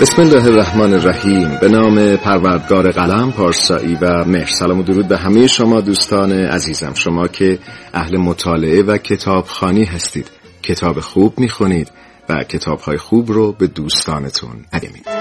بسم 0.00 0.22
الله 0.22 0.46
الرحمن 0.46 0.94
الرحیم. 0.94 1.58
به 1.60 1.68
نام 1.68 2.16
پروردگار 2.16 2.90
قلم 2.90 3.32
پارسایی 3.32 3.94
و 3.94 4.24
مهر. 4.24 4.46
سلام 4.46 4.78
و 4.80 4.82
درود 4.82 5.08
به 5.08 5.18
همه 5.18 5.46
شما 5.46 5.80
دوستان 5.80 6.32
عزیزم. 6.32 6.94
شما 6.94 7.28
که 7.28 7.58
اهل 7.94 8.16
مطالعه 8.16 8.82
و 8.82 8.98
کتابخانی 8.98 9.84
هستید. 9.84 10.30
کتاب 10.62 11.00
خوب 11.00 11.38
می‌خونید 11.38 11.90
و 12.28 12.44
کتابهای 12.44 12.98
خوب 12.98 13.32
رو 13.32 13.52
به 13.52 13.66
دوستانتون 13.66 14.64
ادمید 14.72 15.17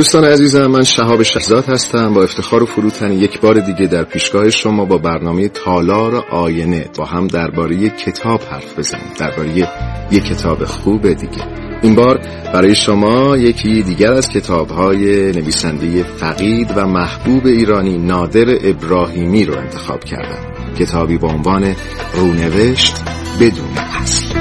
دوستان 0.00 0.24
عزیزم 0.24 0.66
من 0.66 0.82
شهاب 0.82 1.22
شهزاد 1.22 1.64
هستم. 1.64 2.14
با 2.14 2.22
افتخار 2.22 2.62
و 2.62 2.66
فروتنی 2.66 3.14
یک 3.14 3.40
بار 3.40 3.60
دیگه 3.60 3.86
در 3.86 4.04
پیشگاه 4.04 4.50
شما 4.50 4.84
با 4.84 4.98
برنامه 4.98 5.48
تالار 5.48 6.24
آینه 6.30 6.86
با 6.98 7.04
هم 7.04 7.26
درباره 7.26 7.88
کتاب 7.88 8.40
حرف 8.42 8.78
بزنیم. 8.78 9.12
درباره 9.18 9.68
یک 10.10 10.24
کتاب 10.24 10.64
خوب 10.64 11.12
دیگه. 11.12 11.44
این 11.82 11.94
بار 11.94 12.18
برای 12.54 12.74
شما 12.74 13.36
یکی 13.36 13.82
دیگر 13.82 14.12
از 14.12 14.28
کتابهای 14.28 15.32
نویسنده 15.32 16.02
فقید 16.02 16.72
و 16.76 16.86
محبوب 16.86 17.46
ایرانی 17.46 17.98
نادر 17.98 18.68
ابراهیمی 18.70 19.44
رو 19.44 19.58
انتخاب 19.58 20.04
کردم. 20.04 20.74
کتابی 20.78 21.18
با 21.18 21.28
عنوان 21.28 21.76
رونوشت 22.14 22.94
بدون 23.40 23.78
اصل. 24.02 24.39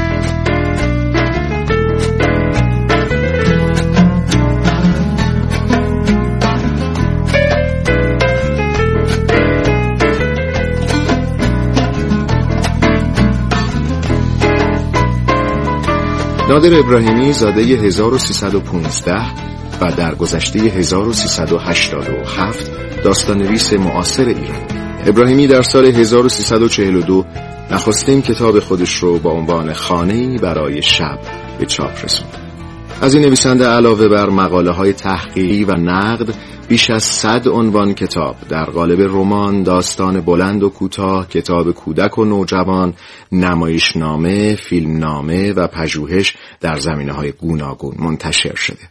نادر 16.49 16.79
ابراهیمی 16.79 17.33
زاده 17.33 17.61
1315 17.61 19.13
و 19.81 19.91
در 19.91 20.15
گذشته 20.15 20.59
1387 20.59 22.71
داستان 23.03 23.37
نویس 23.37 23.73
معاصر 23.73 24.25
ایران. 24.25 24.61
ابراهیمی 25.05 25.47
در 25.47 25.61
سال 25.61 25.85
1342 25.85 27.25
نخستین 27.71 28.21
کتاب 28.21 28.59
خودش 28.59 28.95
رو 28.95 29.19
با 29.19 29.31
عنوان 29.31 29.73
خانه‌ای 29.73 30.37
برای 30.37 30.81
شب 30.81 31.19
به 31.59 31.65
چاپ 31.65 32.05
رسوند. 32.05 32.37
از 33.01 33.15
این 33.15 33.25
نویسنده 33.25 33.67
علاوه 33.67 34.07
بر 34.07 34.29
مقاله 34.29 34.71
های 34.71 34.93
تحقیقی 34.93 35.63
و 35.63 35.71
نقد 35.71 36.35
بیش 36.69 36.89
از 36.89 37.03
صد 37.03 37.47
عنوان 37.47 37.93
کتاب 37.93 38.35
در 38.49 38.65
قالب 38.65 39.01
رمان، 39.01 39.63
داستان 39.63 40.21
بلند 40.21 40.63
و 40.63 40.69
کوتاه، 40.69 41.27
کتاب 41.27 41.71
کودک 41.71 42.17
و 42.17 42.25
نوجوان، 42.25 42.93
نمایشنامه، 43.31 44.55
فیلمنامه 44.55 45.53
و 45.53 45.67
پژوهش 45.67 46.35
در 46.61 46.77
زمینه 46.77 47.13
های 47.13 47.31
گوناگون 47.31 47.95
منتشر 47.99 48.55
شده. 48.55 48.89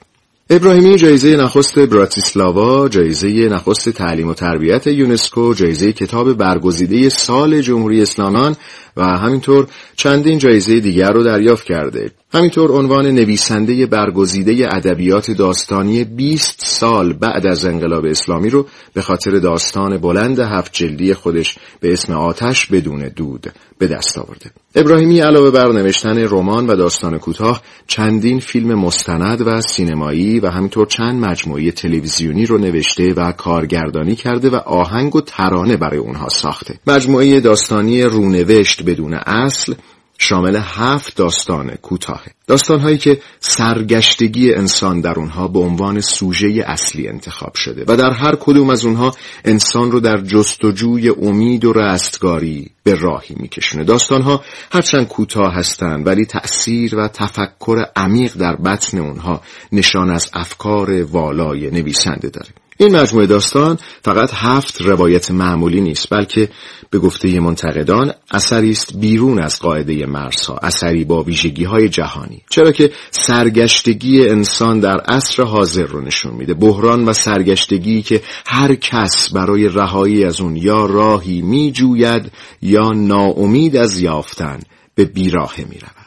ابراهیمی 0.50 0.96
جایزه 0.96 1.36
نخست 1.36 1.78
براتیسلاوا، 1.78 2.88
جایزه 2.88 3.28
نخست 3.28 3.88
تعلیم 3.88 4.28
و 4.28 4.34
تربیت 4.34 4.86
یونسکو، 4.86 5.54
جایزه 5.54 5.92
کتاب 5.92 6.32
برگزیده 6.32 7.08
سال 7.08 7.60
جمهوری 7.60 8.02
اسلامان 8.02 8.56
و 8.98 9.02
همینطور 9.02 9.66
چندین 9.96 10.38
جایزه 10.38 10.80
دیگر 10.80 11.12
رو 11.12 11.24
دریافت 11.24 11.64
کرده. 11.64 12.10
همینطور 12.34 12.72
عنوان 12.72 13.06
نویسنده 13.06 13.86
برگزیده 13.86 14.68
ادبیات 14.72 15.30
داستانی 15.30 16.04
20 16.04 16.60
سال 16.64 17.12
بعد 17.12 17.46
از 17.46 17.64
انقلاب 17.64 18.04
اسلامی 18.04 18.50
رو 18.50 18.66
به 18.94 19.02
خاطر 19.02 19.30
داستان 19.30 19.96
بلند 19.96 20.38
هفت 20.38 20.72
جلدی 20.72 21.14
خودش 21.14 21.58
به 21.80 21.92
اسم 21.92 22.12
آتش 22.12 22.66
بدون 22.66 23.08
دود 23.16 23.52
به 23.78 23.86
دست 23.86 24.18
آورده. 24.18 24.50
ابراهیمی 24.74 25.20
علاوه 25.20 25.50
بر 25.50 25.72
نوشتن 25.72 26.18
رمان 26.18 26.66
و 26.66 26.76
داستان 26.76 27.18
کوتاه 27.18 27.62
چندین 27.86 28.40
فیلم 28.40 28.74
مستند 28.74 29.46
و 29.46 29.60
سینمایی 29.60 30.40
و 30.40 30.46
همینطور 30.46 30.86
چند 30.86 31.24
مجموعه 31.24 31.70
تلویزیونی 31.70 32.46
رو 32.46 32.58
نوشته 32.58 33.12
و 33.12 33.32
کارگردانی 33.32 34.14
کرده 34.14 34.50
و 34.50 34.54
آهنگ 34.54 35.16
و 35.16 35.20
ترانه 35.20 35.76
برای 35.76 35.98
اونها 35.98 36.28
ساخته. 36.28 36.74
مجموعه 36.86 37.40
داستانی 37.40 38.02
رونوشت 38.02 38.82
بدون 38.88 39.14
اصل 39.14 39.74
شامل 40.18 40.56
هفت 40.56 41.16
داستان 41.16 41.70
کوتاه. 41.70 42.22
داستانهایی 42.46 42.98
که 42.98 43.20
سرگشتگی 43.40 44.54
انسان 44.54 45.00
در 45.00 45.14
اونها 45.18 45.48
به 45.48 45.58
عنوان 45.58 46.00
سوژه 46.00 46.64
اصلی 46.66 47.08
انتخاب 47.08 47.54
شده 47.54 47.84
و 47.88 47.96
در 47.96 48.10
هر 48.10 48.36
کدوم 48.40 48.70
از 48.70 48.84
اونها 48.84 49.14
انسان 49.44 49.90
رو 49.90 50.00
در 50.00 50.20
جستجوی 50.20 51.08
امید 51.08 51.64
و 51.64 51.72
رستگاری 51.72 52.70
به 52.82 52.94
راهی 52.94 53.34
میکشونه. 53.38 53.84
داستانها 53.84 54.44
هرچند 54.72 55.08
کوتاه 55.08 55.54
هستند 55.54 56.06
ولی 56.06 56.24
تأثیر 56.24 56.96
و 56.96 57.08
تفکر 57.08 57.84
عمیق 57.96 58.36
در 58.36 58.56
بطن 58.56 58.98
اونها 58.98 59.42
نشان 59.72 60.10
از 60.10 60.30
افکار 60.34 61.02
والای 61.02 61.70
نویسنده 61.70 62.28
داره. 62.28 62.48
این 62.80 62.96
مجموعه 62.96 63.26
داستان 63.26 63.78
فقط 64.02 64.30
هفت 64.32 64.80
روایت 64.80 65.30
معمولی 65.30 65.80
نیست 65.80 66.10
بلکه 66.10 66.48
به 66.90 66.98
گفته 66.98 67.40
منتقدان 67.40 68.12
اثری 68.30 68.70
است 68.70 68.96
بیرون 68.96 69.38
از 69.38 69.58
قاعده 69.58 70.06
مرزها 70.06 70.56
اثری 70.56 71.04
با 71.04 71.22
ویژگی 71.22 71.64
های 71.64 71.88
جهانی. 71.88 72.42
چرا 72.50 72.72
که 72.72 72.90
سرگشتگی 73.10 74.28
انسان 74.28 74.80
در 74.80 75.00
عصر 75.00 75.42
حاضر 75.42 75.86
رو 75.86 76.00
نشون 76.00 76.34
میده. 76.34 76.54
بحران 76.54 77.04
و 77.04 77.12
سرگشتگی 77.12 78.02
که 78.02 78.22
هر 78.46 78.74
کس 78.74 79.32
برای 79.32 79.68
رهایی 79.68 80.24
از 80.24 80.40
اون 80.40 80.56
یا 80.56 80.86
راهی 80.86 81.42
میجوید 81.42 82.32
یا 82.62 82.92
ناامید 82.92 83.76
از 83.76 84.00
یافتن 84.00 84.60
به 84.94 85.04
بیراهه 85.04 85.64
می‌رود. 85.70 85.97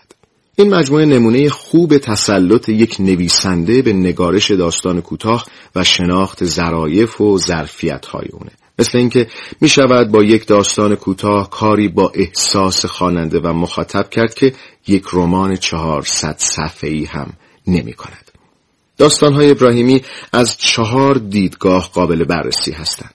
این 0.61 0.75
مجموعه 0.75 1.05
نمونه 1.05 1.49
خوب 1.49 1.97
تسلط 1.97 2.69
یک 2.69 2.95
نویسنده 2.99 3.81
به 3.81 3.93
نگارش 3.93 4.51
داستان 4.51 5.01
کوتاه 5.01 5.45
و 5.75 5.83
شناخت 5.83 6.45
ظرایف 6.45 7.21
و 7.21 7.37
ظرفیت 7.37 8.05
های 8.05 8.27
اونه 8.33 8.51
مثل 8.79 8.97
اینکه 8.97 9.27
می 9.61 9.69
شود 9.69 10.11
با 10.11 10.23
یک 10.23 10.47
داستان 10.47 10.95
کوتاه 10.95 11.49
کاری 11.49 11.87
با 11.87 12.11
احساس 12.15 12.85
خواننده 12.85 13.39
و 13.39 13.53
مخاطب 13.53 14.09
کرد 14.09 14.33
که 14.33 14.53
یک 14.87 15.03
رمان 15.13 15.55
چهارصد 15.55 16.35
صفحه‌ای 16.37 17.05
هم 17.05 17.33
نمی 17.67 17.93
کند. 17.93 18.31
داستان 18.97 19.33
های 19.33 19.51
ابراهیمی 19.51 20.01
از 20.33 20.57
چهار 20.57 21.15
دیدگاه 21.15 21.89
قابل 21.93 22.23
بررسی 22.23 22.71
هستند. 22.71 23.13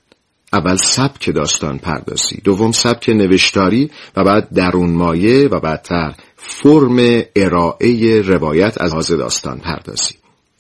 اول 0.53 0.77
سبک 0.77 1.31
داستان 1.31 1.79
پردازی 1.79 2.41
دوم 2.45 2.73
سبک 2.73 3.09
نوشتاری 3.09 3.91
و 4.17 4.25
بعد 4.25 4.49
درون 4.55 4.91
مایه 4.91 5.49
و 5.49 5.61
بعدتر 5.61 6.15
فرم 6.37 7.23
ارائه 7.37 8.23
روایت 8.23 8.81
از 8.81 8.95
حاضر 8.95 9.17
داستان 9.17 9.59
پردازی. 9.59 10.15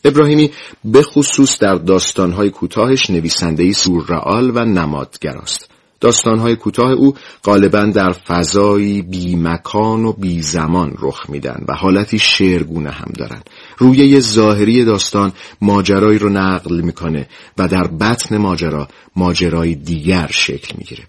ابراهیمی 0.05 0.51
به 0.85 1.03
خصوص 1.03 1.59
در 1.59 1.75
داستانهای 1.75 2.51
کوتاهش 2.51 3.11
نویسندهی 3.11 3.73
سوررئال 3.73 4.53
و 4.55 4.65
نمادگراست. 4.65 5.71
داستانهای 6.01 6.57
کوتاه 6.57 6.93
او 6.93 7.15
غالبا 7.45 7.85
در 7.85 8.13
فضایی 8.13 9.03
بی 9.03 9.37
مکان 9.37 10.05
و 10.05 10.13
بی 10.13 10.43
زمان 10.43 10.97
رخ 10.99 11.31
میدن 11.31 11.65
و 11.69 11.75
حالتی 11.75 12.19
شعرگونه 12.19 12.91
هم 12.91 13.13
دارن. 13.19 13.43
رویه 13.79 14.21
ظاهری 14.21 14.85
داستان 14.85 15.33
ماجرایی 15.61 16.19
رو 16.19 16.29
نقل 16.29 16.81
می‌کنه 16.81 17.29
و 17.59 17.69
در 17.69 17.87
بطن 17.87 18.37
ماجرا 18.37 18.89
ماجرای 19.17 19.75
دیگر 19.75 20.29
شکل 20.31 20.75
می‌گیره. 20.79 21.05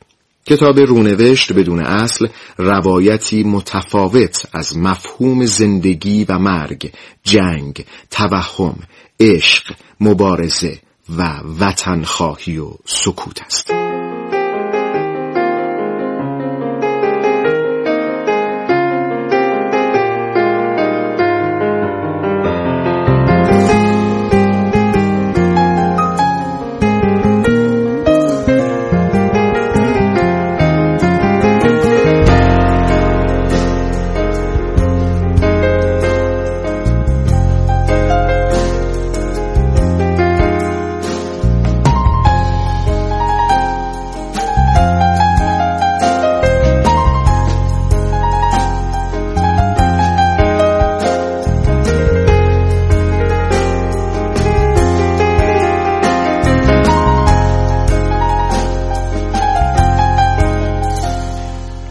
کتاب 0.47 0.79
رونوشت 0.79 1.53
بدون 1.53 1.79
اصل 1.79 2.27
روایتی 2.57 3.43
متفاوت 3.43 4.45
از 4.53 4.77
مفهوم 4.77 5.45
زندگی 5.45 6.25
و 6.29 6.39
مرگ، 6.39 6.91
جنگ، 7.23 7.85
توهم، 8.11 8.75
عشق، 9.19 9.73
مبارزه 9.99 10.79
و 11.17 11.39
وطنخواهی 11.59 12.57
و 12.57 12.69
سکوت 12.85 13.41
است. 13.41 13.71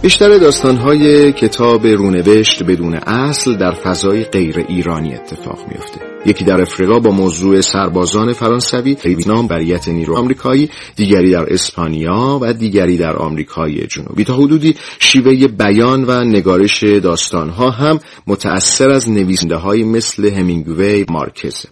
بیشتر 0.06 0.38
داستانهای 0.38 1.32
کتاب 1.32 1.86
رونوشت 1.86 2.62
بدون 2.62 2.94
اصل 2.94 3.56
در 3.56 3.72
فضای 3.72 4.24
غیر 4.24 4.64
ایرانی 4.68 5.14
اتفاق 5.14 5.58
میفته 5.68 6.00
یکی 6.26 6.44
در 6.44 6.60
افریقا 6.60 6.98
با 6.98 7.10
موضوع 7.10 7.60
سربازان 7.60 8.32
فرانسوی 8.32 8.96
نام 9.26 9.46
بریت 9.46 9.88
نیرو 9.88 10.16
آمریکایی 10.16 10.70
دیگری 10.96 11.30
در 11.30 11.52
اسپانیا 11.52 12.38
و 12.42 12.52
دیگری 12.52 12.96
در 12.96 13.16
آمریکای 13.16 13.86
جنوبی. 13.86 14.24
تا 14.24 14.34
حدودی 14.34 14.76
شیوه 14.98 15.46
بیان 15.46 16.04
و 16.04 16.24
نگارش 16.24 16.84
داستانها 16.84 17.70
هم 17.70 17.98
متأثر 18.26 18.90
از 18.90 19.10
نویسنده 19.10 19.56
های 19.56 19.84
مثل 19.84 20.30
همینگوی 20.32 21.04
مارکزه 21.08 21.68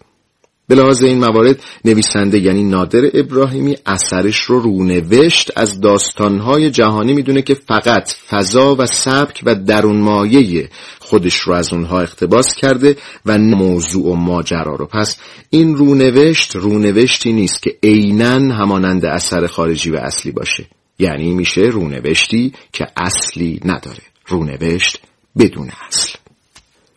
به 0.69 0.75
لحاظ 0.75 1.03
این 1.03 1.19
موارد 1.19 1.63
نویسنده 1.85 2.39
یعنی 2.39 2.63
نادر 2.63 3.11
ابراهیمی 3.15 3.77
اثرش 3.87 4.37
رو 4.41 4.61
رونوشت 4.61 5.51
از 5.57 5.81
داستانهای 5.81 6.71
جهانی 6.71 7.13
می‌دونه 7.13 7.43
که 7.43 7.55
فقط 7.55 8.13
فضا 8.31 8.77
و 8.79 8.87
سبک 8.87 9.43
و 9.47 9.55
درون 9.55 10.01
مایه 10.01 10.69
خودش 10.99 11.35
رو 11.35 11.55
از 11.55 11.73
اونها 11.73 12.01
اقتباس 12.01 12.55
کرده 12.55 12.97
و 13.27 13.39
موضوع 13.39 14.07
و 14.07 14.15
ماجرا 14.15 14.75
رو. 14.77 14.87
پس 14.87 15.17
این 15.51 15.77
رونوشت 15.77 16.57
رونوشتی 16.57 17.33
نیست 17.33 17.63
که 17.63 17.77
عینا 17.83 18.55
همانند 18.55 19.05
اثر 19.05 19.47
خارجی 19.47 19.91
و 19.91 19.97
اصلی 19.97 20.33
باشه. 20.33 20.67
یعنی 20.99 21.31
میشه 21.31 21.61
رونوشتی 21.61 22.53
که 22.73 22.87
اصلی 22.97 23.61
نداره. 23.65 24.03
رونوشت 24.27 25.01
بدون 25.39 25.71
اصل. 25.89 26.04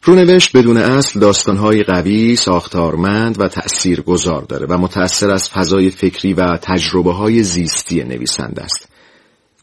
رونوشت 0.08 0.58
بدون 0.58 0.78
اصل 0.78 1.20
داستانهای 1.20 1.84
قوی، 1.84 2.36
ساختارمند 2.36 3.40
و 3.40 3.48
تأثیر 3.48 4.02
گذار 4.02 4.42
داره 4.42 4.66
و 4.68 4.78
متأثر 4.78 5.32
از 5.32 5.50
فضای 5.50 5.90
فکری 5.90 6.34
و 6.34 6.58
تجربه 6.62 7.14
های 7.14 7.44
زیستی 7.44 8.04
نویسنده 8.04 8.64
است. 8.64 8.88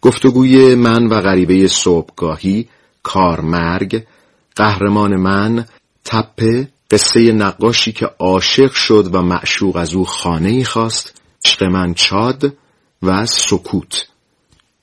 گفتگوی 0.01 0.75
من 0.75 1.07
و 1.07 1.21
غریبه 1.21 1.69
صبحگاهی، 1.69 2.69
کارمرگ، 3.03 4.07
قهرمان 4.57 5.17
من، 5.17 5.65
تپه، 6.05 6.69
قصه 6.91 7.33
نقاشی 7.33 7.93
که 7.93 8.07
عاشق 8.19 8.73
شد 8.73 9.11
و 9.13 9.23
معشوق 9.23 9.77
از 9.77 9.95
او 9.95 10.05
خانه 10.05 10.65
خواست، 10.65 11.21
عشق 11.45 11.63
من 11.63 11.95
چاد 11.95 12.57
و 13.03 13.27
سکوت 13.27 14.07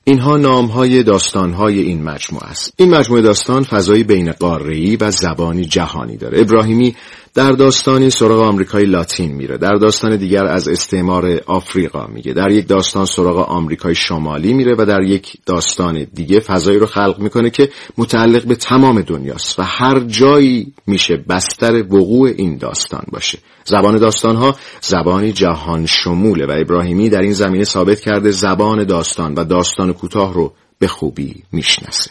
اینها 0.04 0.36
نامهای 0.36 1.02
داستانهای 1.02 1.80
این 1.80 2.04
مجموعه 2.04 2.46
است. 2.46 2.74
این 2.76 2.90
مجموعه 2.90 3.22
داستان 3.22 3.62
فضایی 3.62 4.04
بین 4.04 4.32
قاره‌ای 4.32 4.96
و 4.96 5.10
زبانی 5.10 5.64
جهانی 5.64 6.16
داره. 6.16 6.40
ابراهیمی 6.40 6.94
در 7.34 7.52
داستانی 7.52 8.10
سراغ 8.10 8.40
آمریکای 8.40 8.84
لاتین 8.84 9.32
میره. 9.32 9.58
در 9.58 9.74
داستان 9.74 10.16
دیگر 10.16 10.44
از 10.44 10.68
استعمار 10.68 11.40
آفریقا 11.46 12.06
میگه. 12.06 12.32
در 12.32 12.50
یک 12.50 12.68
داستان 12.68 13.04
سراغ 13.04 13.50
آمریکای 13.50 13.94
شمالی 13.94 14.52
میره 14.52 14.74
و 14.78 14.84
در 14.86 15.02
یک 15.02 15.36
داستان 15.46 16.06
دیگه 16.14 16.40
فضایی 16.40 16.78
رو 16.78 16.86
خلق 16.86 17.18
می‌کنه 17.18 17.50
که 17.50 17.68
متعلق 17.98 18.44
به 18.44 18.54
تمام 18.54 19.00
دنیاست 19.00 19.58
و 19.58 19.62
هر 19.62 20.00
جایی 20.00 20.72
میشه 20.86 21.24
بستر 21.28 21.74
وقوع 21.74 22.30
این 22.36 22.56
داستان 22.56 23.04
باشه. 23.12 23.38
زبان 23.64 23.98
داستان 23.98 24.36
ها 24.36 24.56
زبانی 24.80 25.32
جهان 25.32 25.86
شموله 25.86 26.46
و 26.46 26.60
ابراهیمی 26.60 27.10
در 27.10 27.20
این 27.20 27.32
زمینه 27.32 27.64
ثابت 27.64 28.00
کرده 28.00 28.30
زبان 28.30 28.84
داستان 28.84 29.34
و 29.34 29.44
داستان 29.44 29.92
کوتاه 29.92 30.34
رو 30.34 30.52
به 30.78 30.86
خوبی 30.86 31.42
می‌شناسه. 31.52 32.10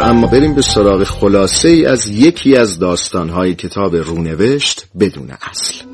اما 0.00 0.26
بریم 0.26 0.54
به 0.54 0.62
سراغ 0.62 1.04
خلاصه 1.04 1.68
ای 1.68 1.86
از 1.86 2.08
یکی 2.08 2.56
از 2.56 2.78
داستانهای 2.78 3.54
کتاب 3.54 3.96
رونوشت 3.96 4.86
بدون 5.00 5.30
اصل. 5.50 5.84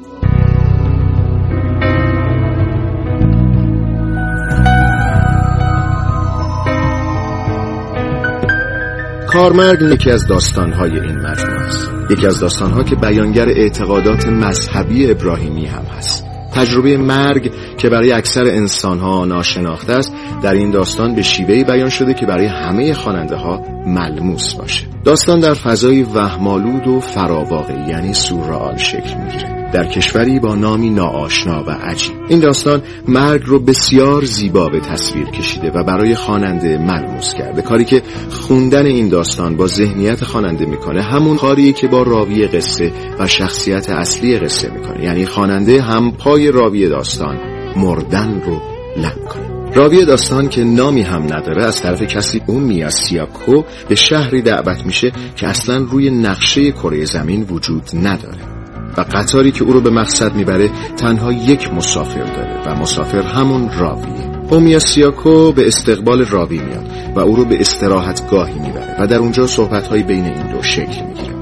کارمرگ 9.29 9.83
یکی 9.83 10.11
از 10.11 10.27
داستانهای 10.27 10.91
این 10.91 11.19
مجموعه 11.19 11.61
است. 11.61 11.89
یکی 12.11 12.27
از 12.27 12.41
داستانها 12.41 12.83
که 12.83 12.97
بیانگر 12.97 13.49
اعتقادات 13.49 14.27
مذهبی 14.27 15.11
ابراهیمی 15.11 15.67
هم 15.67 15.85
هست. 15.85 16.34
تجربه 16.55 16.97
مرگ 16.97 17.53
که 17.79 17.89
برای 17.89 18.13
اکثر 18.13 18.45
انسانها 18.45 19.25
ناشناخته 19.25 19.93
است 19.93 20.15
در 20.43 20.53
این 20.53 20.71
داستان 20.71 21.15
به 21.15 21.23
شیوهی 21.23 21.65
بیان 21.65 21.89
شده 21.89 22.15
که 22.15 22.27
برای 22.27 22.47
همه 22.47 22.95
خواننده 22.95 23.37
ها 23.37 23.63
ملموس 23.87 24.55
باشه. 24.55 24.87
داستان 25.05 25.41
در 25.41 25.55
فضای 25.55 26.03
وهمالود 26.03 26.87
و 26.87 27.01
فراواقعی 27.01 27.91
یعنی 27.91 28.15
سورال 28.15 28.77
شکل 28.77 29.15
می‌گیره. 29.19 29.64
در 29.73 29.87
کشوری 29.87 30.41
با 30.41 30.55
نامی 30.55 30.91
ناآشنا 30.91 31.65
و 31.67 31.71
عجیب. 31.71 32.15
این 32.29 32.41
داستان 32.41 32.83
مرگ 33.09 33.43
رو 33.47 33.59
بسیار 33.59 34.25
زیبا 34.25 34.69
به 34.69 34.81
تصویر 34.81 35.27
کشیده 35.27 35.71
و 35.71 35.85
برای 35.85 36.15
خواننده 36.15 36.79
ملموس 36.79 37.35
کرده. 37.35 37.63
کاری 37.63 37.85
که 37.85 38.03
خوندن 38.31 38.87
این 38.87 39.09
داستان 39.09 39.57
با 39.57 39.67
ذهنیت 39.67 40.25
خواننده 40.25 40.67
می‌کنه 40.67 41.03
همون 41.03 41.37
کاریه 41.37 41.73
که 41.73 41.89
با 41.89 42.03
راوی 42.03 42.47
قصه 42.47 42.93
و 43.19 43.27
شخصیت 43.27 43.91
اصلی 43.91 44.39
قصه 44.39 44.71
می‌کنه. 44.71 45.05
یعنی 45.05 45.27
خواننده 45.27 45.83
هم 45.83 46.13
پای 46.19 46.51
راوی 46.51 46.89
داستان 46.89 47.39
مردن 47.77 48.41
رو 48.41 48.61
لب 48.97 49.25
کنه. 49.29 49.55
راوی 49.75 50.05
داستان 50.05 50.49
که 50.49 50.65
نامی 50.65 51.03
هم 51.03 51.23
نداره 51.23 51.65
از 51.65 51.83
طرف 51.83 52.03
کسی 52.03 52.41
اون 52.47 52.63
میاسیاکو 52.63 53.63
به 53.89 53.95
شهری 53.95 54.43
دعوت 54.43 54.87
میشه 54.87 55.13
که 55.37 55.49
اصلا 55.49 55.77
روی 55.77 56.11
نقشه 56.11 56.73
کره 56.73 57.05
زمین 57.05 57.47
وجود 57.51 57.91
نداره. 57.95 58.54
و 58.97 59.01
قطاری 59.01 59.53
که 59.53 59.65
او 59.65 59.73
رو 59.73 59.81
به 59.81 59.91
مقصد 59.91 60.35
می‌بره 60.35 60.71
تنها 60.97 61.33
یک 61.33 61.73
مسافر 61.73 62.25
داره 62.25 62.63
و 62.67 62.75
مسافر 62.75 63.23
همون 63.23 63.71
راویه 63.79 64.31
اومیا 64.51 64.79
سیاکو 64.79 65.53
به 65.53 65.67
استقبال 65.67 66.25
راوی 66.25 66.59
میاد 66.59 66.91
و 67.15 67.21
او 67.21 67.37
رو 67.37 67.45
به 67.45 67.61
استراحتگاهی 67.61 68.59
می‌بره 68.59 68.97
و 69.01 69.07
در 69.07 69.19
اونجا 69.19 69.47
صحبتهایی 69.47 70.03
بین 70.03 70.25
این 70.25 70.53
دو 70.53 70.63
شکل 70.63 71.07
می‌گیره. 71.07 71.35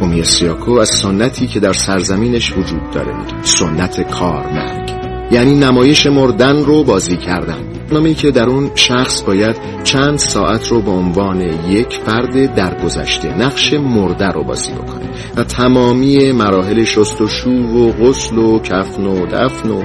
اومیا 0.00 0.24
سیاکو 0.24 0.72
از 0.72 0.88
سنتی 0.88 1.46
که 1.46 1.60
در 1.60 1.72
سرزمینش 1.72 2.52
وجود 2.56 2.90
داره 2.90 3.16
میگه 3.16 3.42
سنت 3.42 4.10
کارمرگ 4.10 4.90
یعنی 5.30 5.54
نمایش 5.54 6.06
مردن 6.06 6.64
رو 6.64 6.84
بازی 6.84 7.16
کردن. 7.16 7.58
نامی 7.92 8.14
که 8.14 8.30
در 8.30 8.46
اون 8.46 8.70
شخص 8.74 9.22
باید 9.22 9.56
چند 9.84 10.18
ساعت 10.18 10.68
رو 10.68 10.82
به 10.82 10.90
عنوان 10.90 11.40
یک 11.68 11.98
فرد 12.06 12.54
درگذشته 12.54 13.38
نقش 13.38 13.72
مرده 13.72 14.26
رو 14.26 14.44
بازی 14.44 14.72
بکنه. 14.72 14.91
و 15.36 15.44
تمامی 15.44 16.32
مراحل 16.32 16.84
شستشو 16.84 17.50
و 17.50 17.92
غسل 17.92 18.38
و 18.38 18.58
کفن 18.58 19.06
و 19.06 19.26
دفن 19.26 19.70
و 19.70 19.82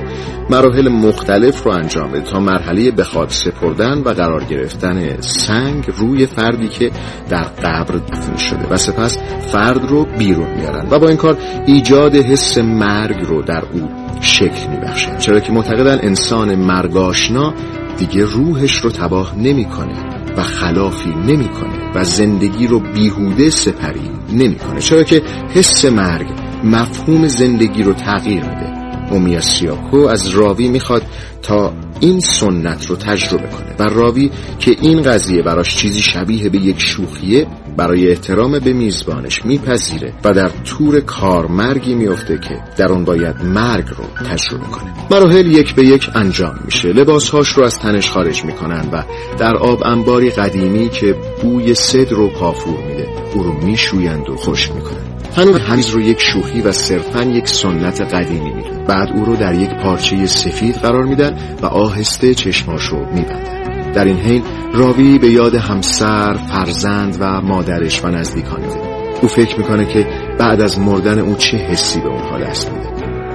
مراحل 0.50 0.90
مختلف 0.90 1.64
رو 1.64 1.72
انجام 1.72 2.12
بده 2.12 2.22
تا 2.22 2.40
مرحله 2.40 2.92
به 2.92 3.04
خاک 3.04 3.32
سپردن 3.32 3.98
و 3.98 4.10
قرار 4.10 4.44
گرفتن 4.44 5.22
سنگ 5.22 5.92
روی 5.98 6.26
فردی 6.26 6.68
که 6.68 6.92
در 7.30 7.44
قبر 7.44 7.96
دفن 7.96 8.38
شده 8.38 8.68
و 8.70 8.78
سپس 8.78 9.18
فرد 9.52 9.86
رو 9.90 10.06
بیرون 10.06 10.54
میارن 10.58 10.88
و 10.92 11.00
با 11.00 11.08
این 11.08 11.18
کار 11.18 11.38
ایجاد 11.66 12.16
حس 12.16 12.58
مرگ 12.58 13.26
رو 13.26 13.42
در 13.42 13.64
او 13.74 13.90
شکل 14.22 14.70
میبخشن 14.70 15.18
چرا 15.18 15.40
که 15.40 15.52
معتقدن 15.52 16.00
انسان 16.02 16.56
مرگاشنا 16.56 17.54
دیگه 17.98 18.26
روحش 18.26 18.76
رو 18.78 18.90
تباه 18.90 19.38
نمی‌کنه 19.38 20.18
و 20.38 20.42
خلافی 20.42 21.10
نمی‌کنه 21.10 21.92
و 21.96 22.04
زندگی 22.04 22.68
رو 22.68 22.80
بیهوده 22.80 23.50
سپری 23.50 24.17
نمی‌کنه. 24.30 24.80
چرا 24.80 25.04
که 25.04 25.22
حس 25.54 25.86
مرگ 25.86 26.28
مفهوم 26.64 27.28
زندگی 27.28 27.84
رو 27.84 27.94
تغییر 27.94 28.44
میده. 28.44 28.78
اومیا 29.12 29.42
سیاکو 29.42 29.98
از 29.98 30.28
راوی 30.28 30.68
می‌خواد 30.68 31.04
تا 31.42 31.74
این 32.00 32.20
سنت 32.20 32.86
رو 32.86 32.96
تجربه 32.96 33.48
کنه. 33.48 33.76
و 33.80 33.84
راوی 33.84 34.32
که 34.60 34.76
این 34.82 35.02
قضیه 35.02 35.42
براش 35.42 35.76
چیزی 35.78 36.02
شبیه 36.02 36.50
به 36.50 36.58
یک 36.58 36.80
شوخیه 36.80 37.48
برای 37.78 38.10
احترام 38.10 38.60
به 38.60 38.74
میزبانش 38.74 39.46
میپذیره 39.46 40.14
و 40.24 40.34
در 40.34 40.50
تور 40.66 41.00
کارمرگی 41.00 41.96
میفته 41.96 42.38
که 42.38 42.64
در 42.78 42.92
اون 42.92 43.06
باید 43.06 43.44
مرگ 43.44 43.86
رو 43.88 44.26
تجربه 44.26 44.66
کنه. 44.66 44.94
مراحل 45.12 45.46
یک 45.46 45.76
به 45.76 45.84
یک 45.84 46.10
انجام 46.16 46.60
میشه. 46.66 46.88
لباسهاش 46.88 47.50
رو 47.50 47.64
از 47.64 47.80
تنش 47.80 48.12
خارج 48.12 48.46
می‌کنن 48.46 48.90
و 48.92 49.04
در 49.40 49.58
آب 49.58 49.84
انباری 49.86 50.30
قدیمی 50.30 50.90
که 50.90 51.16
بوی 51.42 51.76
صدر 51.76 52.16
رو 52.16 52.30
کافور 52.30 52.78
میده 52.88 53.08
او 53.34 53.44
رو 53.44 53.54
میشویند 53.54 54.30
و 54.30 54.36
خشک 54.36 54.76
می‌کنن. 54.76 55.08
هنوز 55.36 55.56
هنوز 55.56 55.90
رو 55.90 56.02
یک 56.02 56.22
شوخی 56.22 56.62
و 56.62 56.72
صرفا 56.72 57.24
یک 57.24 57.48
سنت 57.48 58.02
قدیمی 58.02 58.52
میدن 58.54 58.86
بعد 58.88 59.10
او 59.16 59.26
رو 59.26 59.36
در 59.36 59.54
یک 59.54 59.70
پارچه 59.70 60.26
سفید 60.26 60.76
قرار 60.76 61.04
میدن 61.04 61.58
و 61.62 61.66
آهسته 61.66 62.34
چشماش 62.34 62.84
رو 62.84 63.00
میبندن. 63.00 63.77
در 63.98 64.06
این 64.06 64.18
حین 64.18 64.44
راوی 64.74 65.20
به 65.20 65.30
یاد 65.30 65.56
همسر، 65.56 66.34
فرزند 66.34 67.18
و 67.20 67.42
مادرش 67.42 68.04
و 68.04 68.08
نزدیکان 68.08 68.62
میده 68.62 68.80
او 69.22 69.28
فکر 69.28 69.58
می‌کنه 69.58 69.86
که 69.86 70.08
بعد 70.40 70.62
از 70.62 70.80
مردن 70.80 71.20
او 71.20 71.36
چه 71.36 71.58
حسی 71.58 72.00
به 72.00 72.08
اونها 72.08 72.40
دست 72.40 72.72
میده. 72.72 72.90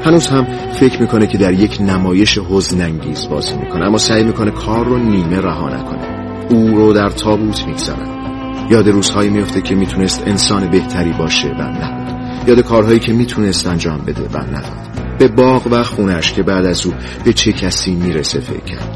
هنوز 0.04 0.26
هم 0.26 0.44
فکر 0.72 1.00
می‌کنه 1.00 1.26
که 1.26 1.38
در 1.38 1.52
یک 1.52 1.78
نمایش 1.80 2.38
حزنانگیز 2.38 3.28
بازی 3.28 3.56
می‌کنه 3.56 3.86
اما 3.86 3.98
سعی 3.98 4.24
می‌کنه 4.24 4.50
کار 4.50 4.86
رو 4.86 4.98
نیمه 4.98 5.40
رها 5.40 5.68
نکنه. 5.68 6.34
او 6.50 6.68
رو 6.68 6.92
در 6.92 7.10
تابوت 7.10 7.66
می‌گذارن. 7.66 8.08
یاد 8.70 8.88
روزهایی 8.88 9.30
میفته 9.30 9.60
که 9.60 9.74
می‌تونست 9.74 10.22
انسان 10.26 10.70
بهتری 10.70 11.12
باشه 11.12 11.48
و 11.48 11.62
نبود 11.62 12.48
یاد 12.48 12.60
کارهایی 12.60 12.98
که 12.98 13.12
می‌تونست 13.12 13.66
انجام 13.66 13.98
بده 14.06 14.22
و 14.22 14.38
نداد. 14.38 14.88
به 15.18 15.28
باغ 15.28 15.66
و 15.70 15.82
خونش 15.82 16.32
که 16.32 16.42
بعد 16.42 16.66
از 16.66 16.86
او 16.86 16.92
به 17.24 17.32
چه 17.32 17.52
کسی 17.52 17.94
می‌رسه 17.94 18.40
فکر 18.40 18.64
کرد. 18.64 18.91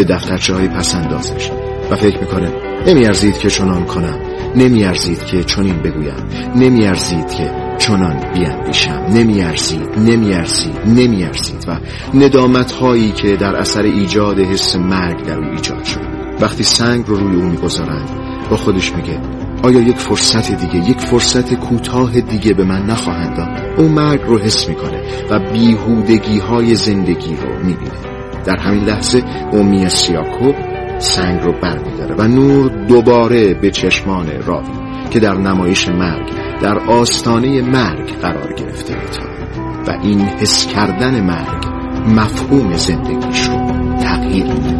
به 0.00 0.06
دفترچه 0.06 0.54
های 0.54 0.68
پسندازش 0.68 1.50
و 1.90 1.96
فکر 1.96 2.20
می‌کنه 2.20 2.52
نمیارزید 2.86 3.38
که 3.38 3.50
چنان 3.50 3.84
کنم 3.84 4.18
نمیارزید 4.56 5.24
که 5.24 5.44
چنین 5.44 5.82
بگویم 5.82 6.28
نمیارزید 6.56 7.28
که 7.28 7.50
چنان 7.78 8.32
بیاندیشم 8.34 9.06
نمیارزید 9.14 9.98
نمیارزید 9.98 10.76
نمیارزید 10.86 11.64
و 11.68 11.78
ندامت 12.14 12.72
هایی 12.72 13.12
که 13.12 13.36
در 13.36 13.56
اثر 13.56 13.82
ایجاد 13.82 14.38
حس 14.38 14.76
مرگ 14.76 15.26
در 15.26 15.38
او 15.38 15.50
ایجاد 15.50 15.84
شد. 15.84 16.00
وقتی 16.40 16.62
سنگ 16.62 17.04
رو 17.06 17.16
روی 17.16 17.36
او 17.36 17.42
می‌گذارند 17.42 18.08
با 18.50 18.56
خودش 18.56 18.92
میگه 18.92 19.20
آیا 19.62 19.80
یک 19.80 19.96
فرصت 19.96 20.52
دیگه 20.52 20.90
یک 20.90 21.00
فرصت 21.00 21.54
کوتاه 21.54 22.20
دیگه 22.20 22.54
به 22.54 22.64
من 22.64 22.82
نخواهند 22.86 23.36
داد؟ 23.36 23.80
او 23.80 23.88
مرگ 23.88 24.20
رو 24.20 24.38
حس 24.38 24.68
می‌کنه 24.68 25.02
و 25.30 25.52
بیهودگی 25.52 26.38
های 26.38 26.74
زندگی 26.74 27.36
رو 27.36 27.66
می‌بینه. 27.66 28.19
در 28.44 28.56
همین 28.56 28.84
لحظه 28.84 29.22
اومی 29.52 29.88
سیاکو 29.88 30.52
سنگ 30.98 31.40
رو 31.40 31.52
برمیداره 31.52 32.14
و 32.18 32.28
نور 32.28 32.86
دوباره 32.86 33.54
به 33.54 33.70
چشمان 33.70 34.26
راوی 34.46 34.80
که 35.10 35.20
در 35.20 35.34
نمایش 35.34 35.88
مرگ 35.88 36.30
در 36.62 36.78
آستانه 36.78 37.62
مرگ 37.62 38.20
قرار 38.20 38.52
گرفته 38.52 38.94
می‌تونه 38.94 39.30
و 39.86 40.00
این 40.02 40.20
حس 40.20 40.66
کردن 40.66 41.20
مرگ 41.20 41.66
مفهوم 42.08 42.72
زندگیش 42.72 43.40
رو 43.40 43.56
تغییر 44.02 44.46
میده 44.46 44.79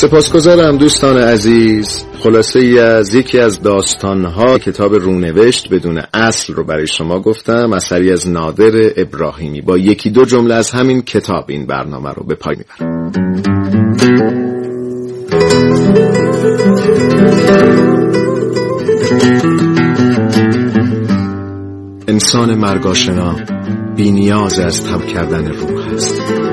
سپاسگزارم 0.00 0.76
دوستان 0.76 1.18
عزیز. 1.18 2.04
خلاصه 2.18 2.58
ای 2.58 2.78
از 2.78 3.14
یکی 3.14 3.38
از 3.38 3.62
داستانها 3.62 4.58
کتاب 4.58 4.94
رونوشت 4.94 5.74
بدون 5.74 6.02
اصل 6.14 6.54
رو 6.54 6.64
برای 6.64 6.86
شما 6.86 7.20
گفتم 7.20 7.72
اثری 7.72 8.12
از 8.12 8.28
نادر 8.28 8.90
ابراهیمی. 8.96 9.60
با 9.60 9.78
یکی 9.78 10.10
دو 10.10 10.24
جمله 10.24 10.54
از 10.54 10.70
همین 10.70 11.02
کتاب 11.02 11.44
این 11.48 11.66
برنامه 11.66 12.10
رو 12.10 12.24
به 12.24 12.34
پای 12.34 12.56
می‌برم. 12.56 13.12
انسان 22.08 22.54
مرگاشنا 22.54 23.36
بی 23.96 24.10
نیاز 24.10 24.60
از 24.60 24.84
تب 24.84 25.06
کردن 25.06 25.52
روح 25.52 25.94
است. 25.94 26.49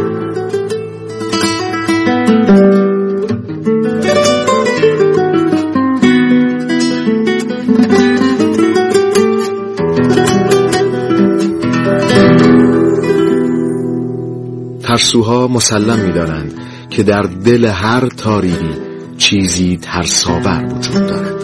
ترسوها 14.97 15.47
مسلم 15.47 15.99
می‌دانند 15.99 16.53
که 16.89 17.03
در 17.03 17.21
دل 17.21 17.65
هر 17.65 18.07
تاریکی 18.07 18.75
چیزی 19.17 19.77
ترساور 19.81 20.65
وجود 20.65 21.07
دارد. 21.07 21.43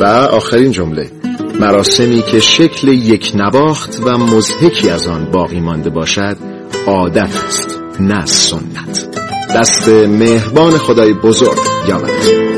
و 0.00 0.04
آخرین 0.04 0.72
جمله 0.72 1.10
مراسمی 1.60 2.22
که 2.22 2.40
شکل 2.40 2.88
یک 2.88 3.32
نواخت 3.34 4.02
و 4.04 4.18
مزهکی 4.18 4.90
از 4.90 5.08
آن 5.08 5.24
باقی 5.24 5.60
مانده 5.60 5.90
باشد 5.90 6.36
عادت 6.86 7.44
است 7.46 7.80
نه 8.00 8.26
سنت. 8.26 9.09
دست 9.54 9.88
مهربان 9.88 10.78
خدای 10.78 11.12
بزرگ. 11.14 11.58
یابد 11.88 12.49